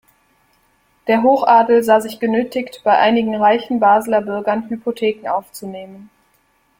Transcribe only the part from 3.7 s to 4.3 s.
Basler